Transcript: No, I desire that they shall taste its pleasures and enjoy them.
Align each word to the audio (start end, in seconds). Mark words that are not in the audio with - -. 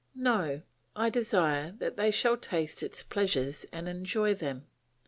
No, 0.15 0.63
I 0.95 1.11
desire 1.11 1.75
that 1.77 1.95
they 1.95 2.09
shall 2.09 2.35
taste 2.35 2.81
its 2.81 3.03
pleasures 3.03 3.67
and 3.71 3.87
enjoy 3.87 4.33
them. 4.33 4.65